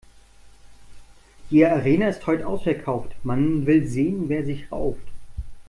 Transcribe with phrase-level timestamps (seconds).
[1.51, 5.07] Die Arena ist heut' ausverkauft, man will sehen, wer sich rauft.